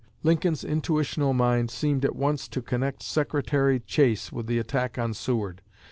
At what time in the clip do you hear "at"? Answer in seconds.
2.03-2.15